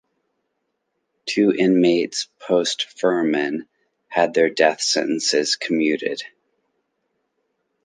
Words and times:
Two 1.27 1.53
inmates 1.53 2.27
post-"Furman" 2.39 3.67
had 4.07 4.33
their 4.33 4.49
death 4.49 4.81
sentences 4.81 5.55
commuted. 5.57 6.23